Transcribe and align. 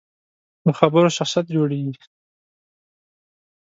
له 0.65 0.71
خبرو 0.79 1.15
شخصیت 1.17 1.45
جوړېږي. 1.55 2.03